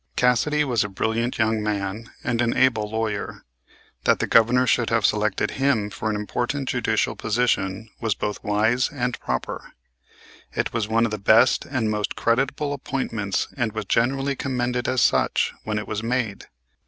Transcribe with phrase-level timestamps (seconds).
[0.15, 3.43] Cassidy was a brilliant young man, and an able lawyer.
[4.05, 8.89] That the Governor should have selected him for an important judicial position was both wise
[8.89, 9.73] and proper.
[10.55, 15.01] It was one of his best and most creditable appointments and was generally commended as
[15.01, 16.45] such when it was made.